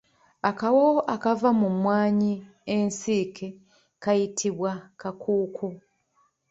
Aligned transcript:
Akawoowo 0.49 0.99
akava 1.15 1.49
mu 1.59 1.69
mwanyi 1.81 2.33
ensiike 2.75 3.47
kayitibwa 4.03 4.71
kakuku. 4.99 5.67